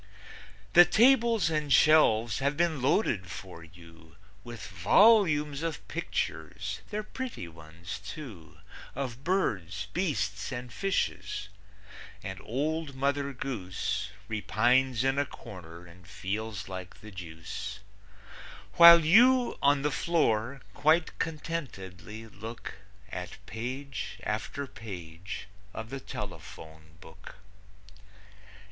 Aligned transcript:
The 0.73 0.83
tables 0.83 1.51
and 1.51 1.71
shelves 1.71 2.39
have 2.39 2.57
been 2.57 2.81
loaded 2.81 3.29
for 3.29 3.63
you 3.63 4.15
With 4.43 4.65
volumes 4.65 5.61
of 5.61 5.87
pictures 5.87 6.81
they're 6.89 7.03
pretty 7.03 7.47
ones, 7.47 7.99
too 8.03 8.57
Of 8.95 9.23
birds, 9.23 9.89
beasts, 9.93 10.51
and 10.51 10.73
fishes, 10.73 11.49
and 12.23 12.39
old 12.41 12.95
Mother 12.95 13.31
Goose 13.31 14.09
Repines 14.27 15.03
in 15.03 15.19
a 15.19 15.25
corner 15.27 15.85
and 15.85 16.07
feels 16.07 16.67
like 16.67 17.01
the 17.01 17.11
deuce, 17.11 17.79
While 18.77 19.05
you, 19.05 19.59
on 19.61 19.83
the 19.83 19.91
floor, 19.91 20.61
quite 20.73 21.15
contentedly 21.19 22.25
look 22.25 22.73
At 23.11 23.37
page 23.45 24.19
after 24.23 24.65
page 24.65 25.45
of 25.75 25.91
the 25.91 25.99
telephone 25.99 26.97
book. 26.99 27.35